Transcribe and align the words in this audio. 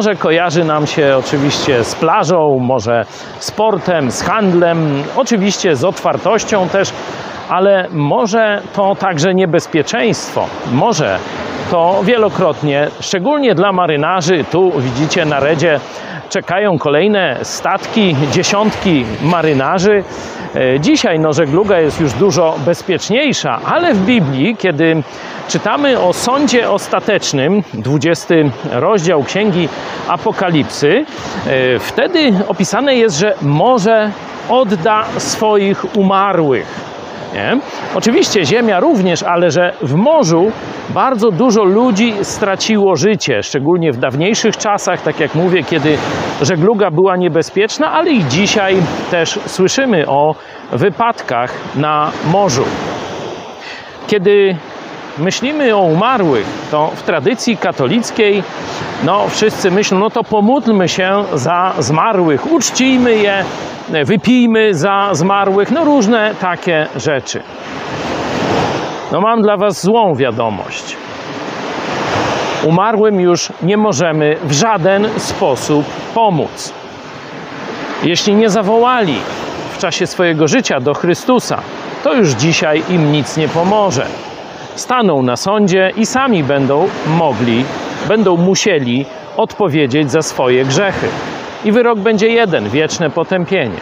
Może 0.00 0.16
kojarzy 0.16 0.64
nam 0.64 0.86
się 0.86 1.16
oczywiście 1.18 1.84
z 1.84 1.94
plażą, 1.94 2.58
może 2.58 3.04
sportem, 3.38 4.10
z 4.10 4.22
handlem, 4.22 5.02
oczywiście 5.16 5.76
z 5.76 5.84
otwartością 5.84 6.68
też, 6.68 6.92
ale 7.48 7.88
może 7.92 8.62
to 8.72 8.94
także 8.94 9.34
niebezpieczeństwo. 9.34 10.46
Może 10.72 11.18
to 11.70 12.00
wielokrotnie, 12.04 12.88
szczególnie 13.00 13.54
dla 13.54 13.72
marynarzy, 13.72 14.44
tu 14.50 14.72
widzicie 14.80 15.24
na 15.24 15.40
redzie 15.40 15.80
czekają 16.28 16.78
kolejne 16.78 17.38
statki, 17.42 18.16
dziesiątki 18.32 19.04
marynarzy. 19.22 20.04
E, 20.54 20.80
Dzisiaj 20.80 21.18
no, 21.18 21.32
żegluga 21.32 21.80
jest 21.80 22.00
już 22.00 22.12
dużo 22.12 22.54
bezpieczniejsza, 22.66 23.60
ale 23.64 23.94
w 23.94 24.04
Biblii, 24.04 24.56
kiedy 24.56 25.02
czytamy 25.48 26.00
o 26.00 26.12
sądzie 26.12 26.70
ostatecznym, 26.70 27.62
20 27.74 28.34
rozdział 28.72 29.24
Księgi 29.24 29.68
Apokalipsy, 30.08 31.04
e, 31.46 31.78
wtedy 31.78 32.32
opisane 32.48 32.94
jest, 32.94 33.18
że 33.18 33.34
morze 33.42 34.10
odda 34.48 35.04
swoich 35.18 35.96
umarłych. 35.96 36.93
Nie? 37.34 37.58
Oczywiście 37.94 38.44
ziemia 38.44 38.80
również, 38.80 39.22
ale 39.22 39.50
że 39.50 39.72
w 39.82 39.94
morzu 39.94 40.52
bardzo 40.90 41.30
dużo 41.30 41.64
ludzi 41.64 42.14
straciło 42.22 42.96
życie, 42.96 43.42
szczególnie 43.42 43.92
w 43.92 43.96
dawniejszych 43.96 44.56
czasach, 44.56 45.02
tak 45.02 45.20
jak 45.20 45.34
mówię, 45.34 45.62
kiedy 45.64 45.98
żegluga 46.42 46.90
była 46.90 47.16
niebezpieczna, 47.16 47.92
ale 47.92 48.10
i 48.10 48.24
dzisiaj 48.24 48.76
też 49.10 49.38
słyszymy 49.46 50.08
o 50.08 50.34
wypadkach 50.72 51.52
na 51.76 52.10
morzu. 52.32 52.64
Kiedy 54.06 54.56
myślimy 55.18 55.76
o 55.76 55.80
umarłych, 55.80 56.46
to 56.70 56.90
w 56.96 57.02
tradycji 57.02 57.56
katolickiej 57.56 58.42
no 59.04 59.28
wszyscy 59.28 59.70
myślą, 59.70 59.98
no 59.98 60.10
to 60.10 60.24
pomódlmy 60.24 60.88
się 60.88 61.24
za 61.34 61.72
zmarłych, 61.78 62.52
uczcijmy 62.52 63.16
je, 63.16 63.44
wypijmy 64.04 64.74
za 64.74 65.08
zmarłych, 65.12 65.70
no 65.70 65.84
różne 65.84 66.34
takie 66.40 66.86
rzeczy. 66.96 67.42
No 69.12 69.20
mam 69.20 69.42
dla 69.42 69.56
Was 69.56 69.82
złą 69.82 70.14
wiadomość. 70.14 70.96
Umarłym 72.64 73.20
już 73.20 73.52
nie 73.62 73.76
możemy 73.76 74.36
w 74.44 74.52
żaden 74.52 75.08
sposób 75.16 75.84
pomóc. 76.14 76.72
Jeśli 78.02 78.34
nie 78.34 78.50
zawołali 78.50 79.16
w 79.72 79.78
czasie 79.78 80.06
swojego 80.06 80.48
życia 80.48 80.80
do 80.80 80.94
Chrystusa, 80.94 81.60
to 82.04 82.14
już 82.14 82.30
dzisiaj 82.30 82.82
im 82.88 83.12
nic 83.12 83.36
nie 83.36 83.48
pomoże. 83.48 84.06
Staną 84.74 85.22
na 85.22 85.36
sądzie 85.36 85.92
i 85.96 86.06
sami 86.06 86.44
będą 86.44 86.88
mogli, 87.06 87.64
będą 88.08 88.36
musieli 88.36 89.06
odpowiedzieć 89.36 90.10
za 90.10 90.22
swoje 90.22 90.64
grzechy. 90.64 91.06
I 91.64 91.72
wyrok 91.72 91.98
będzie 91.98 92.28
jeden 92.28 92.68
wieczne 92.68 93.10
potępienie. 93.10 93.78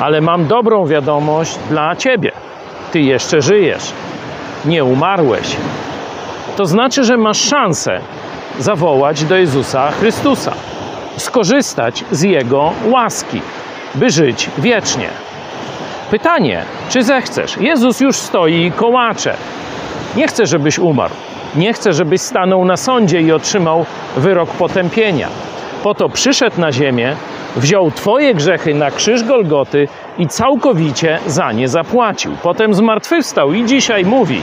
Ale 0.00 0.20
mam 0.20 0.46
dobrą 0.46 0.86
wiadomość 0.86 1.58
dla 1.68 1.96
Ciebie. 1.96 2.32
Ty 2.92 3.00
jeszcze 3.00 3.42
żyjesz, 3.42 3.92
nie 4.64 4.84
umarłeś. 4.84 5.56
To 6.56 6.66
znaczy, 6.66 7.04
że 7.04 7.16
masz 7.16 7.38
szansę 7.38 8.00
zawołać 8.58 9.24
do 9.24 9.36
Jezusa 9.36 9.90
Chrystusa, 9.90 10.52
skorzystać 11.16 12.04
z 12.10 12.22
Jego 12.22 12.72
łaski, 12.84 13.40
by 13.94 14.10
żyć 14.10 14.50
wiecznie. 14.58 15.08
Pytanie, 16.10 16.62
czy 16.88 17.02
zechcesz? 17.02 17.56
Jezus 17.56 18.00
już 18.00 18.16
stoi 18.16 18.54
i 18.66 18.72
kołacze. 18.72 19.34
Nie 20.16 20.28
chce, 20.28 20.46
żebyś 20.46 20.78
umarł. 20.78 21.14
Nie 21.56 21.72
chce, 21.72 21.92
żebyś 21.92 22.20
stanął 22.20 22.64
na 22.64 22.76
sądzie 22.76 23.20
i 23.20 23.32
otrzymał 23.32 23.86
wyrok 24.16 24.50
potępienia. 24.50 25.28
Po 25.82 25.94
to 25.94 26.08
przyszedł 26.08 26.60
na 26.60 26.72
ziemię, 26.72 27.16
wziął 27.56 27.90
Twoje 27.90 28.34
grzechy 28.34 28.74
na 28.74 28.90
krzyż 28.90 29.24
Golgoty 29.24 29.88
i 30.18 30.28
całkowicie 30.28 31.18
za 31.26 31.52
nie 31.52 31.68
zapłacił. 31.68 32.32
Potem 32.42 32.74
zmartwychwstał 32.74 33.52
i 33.52 33.64
dzisiaj 33.64 34.04
mówi: 34.04 34.40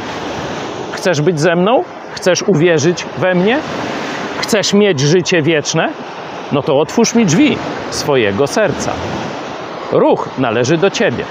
Chcesz 0.92 1.22
być 1.22 1.40
ze 1.40 1.56
mną? 1.56 1.84
Chcesz 2.13 2.44
uwierzyć 2.44 3.06
we 3.18 3.36
mnie? 3.36 3.59
Chcesz 4.38 4.74
mieć 4.74 5.00
życie 5.00 5.42
wieczne? 5.42 5.90
No 6.52 6.62
to 6.62 6.80
otwórz 6.80 7.16
mi 7.16 7.25
drzwi 7.25 7.58
swojego 7.90 8.47
serca. 8.47 8.92
Ruch 9.92 10.30
należy 10.38 10.78
do 10.78 10.90
Ciebie. 10.90 11.25